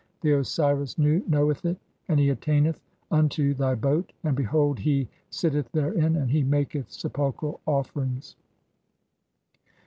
[0.21, 2.79] 'The Osiris Nu knoweth it, and he attaineth
[3.11, 8.35] unto thy boat, '(38) and behold he [sitteth] therein; and he maketh sepulchral 'offerings."